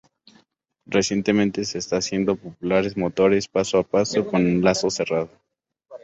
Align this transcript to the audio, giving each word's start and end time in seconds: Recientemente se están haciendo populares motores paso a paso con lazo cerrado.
Recientemente 0.87 1.63
se 1.63 1.77
están 1.77 1.99
haciendo 1.99 2.35
populares 2.35 2.97
motores 2.97 3.47
paso 3.47 3.77
a 3.77 3.83
paso 3.83 4.25
con 4.25 4.63
lazo 4.63 4.89
cerrado. 4.89 5.29